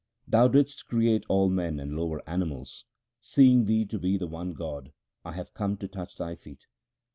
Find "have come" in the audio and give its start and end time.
5.33-5.77